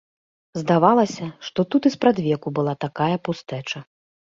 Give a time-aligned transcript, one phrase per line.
[0.61, 3.87] Здавалася, што тут і спрадвеку была такая пустэча.